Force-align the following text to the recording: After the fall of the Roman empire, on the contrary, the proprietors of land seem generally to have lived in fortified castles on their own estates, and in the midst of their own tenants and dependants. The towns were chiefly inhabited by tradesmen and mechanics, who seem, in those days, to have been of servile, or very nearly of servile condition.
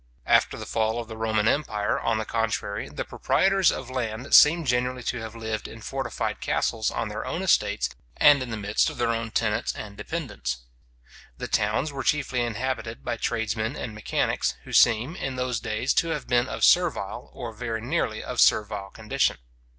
After 0.25 0.57
the 0.57 0.65
fall 0.65 0.99
of 0.99 1.07
the 1.07 1.15
Roman 1.15 1.47
empire, 1.47 1.99
on 1.99 2.17
the 2.17 2.25
contrary, 2.25 2.89
the 2.89 3.05
proprietors 3.05 3.71
of 3.71 3.91
land 3.91 4.33
seem 4.33 4.65
generally 4.65 5.03
to 5.03 5.19
have 5.19 5.35
lived 5.35 5.67
in 5.67 5.79
fortified 5.79 6.39
castles 6.41 6.89
on 6.89 7.07
their 7.09 7.23
own 7.23 7.43
estates, 7.43 7.87
and 8.17 8.41
in 8.41 8.49
the 8.49 8.57
midst 8.57 8.89
of 8.89 8.97
their 8.97 9.09
own 9.11 9.29
tenants 9.29 9.71
and 9.75 9.95
dependants. 9.95 10.61
The 11.37 11.47
towns 11.47 11.91
were 11.91 12.01
chiefly 12.03 12.41
inhabited 12.41 13.05
by 13.05 13.17
tradesmen 13.17 13.75
and 13.75 13.93
mechanics, 13.93 14.55
who 14.63 14.73
seem, 14.73 15.15
in 15.15 15.35
those 15.35 15.59
days, 15.59 15.93
to 15.93 16.07
have 16.09 16.27
been 16.27 16.47
of 16.47 16.63
servile, 16.63 17.29
or 17.31 17.53
very 17.53 17.79
nearly 17.81 18.23
of 18.23 18.41
servile 18.41 18.89
condition. 18.89 19.37